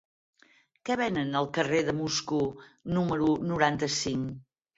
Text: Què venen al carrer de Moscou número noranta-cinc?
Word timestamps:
Què 0.87 0.95
venen 1.01 1.37
al 1.41 1.47
carrer 1.57 1.81
de 1.89 1.95
Moscou 1.99 2.49
número 2.97 3.29
noranta-cinc? 3.53 4.35